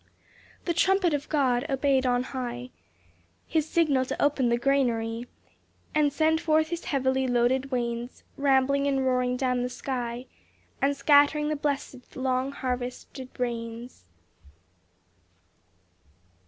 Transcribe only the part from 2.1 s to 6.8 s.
high, His signal to open the granary And send forth